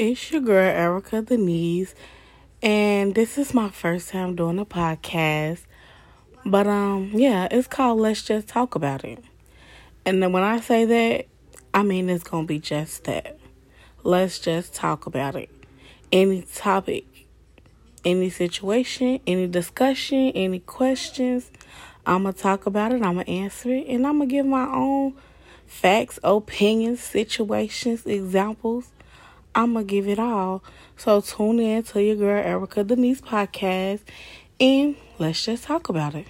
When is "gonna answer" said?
23.16-23.68